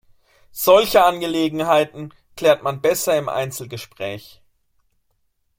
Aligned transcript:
Solche 0.51 1.03
Angelegenheiten 1.03 2.11
klärt 2.35 2.63
man 2.63 2.81
besser 2.81 3.15
im 3.19 3.29
Einzelgespräch. 3.29 4.41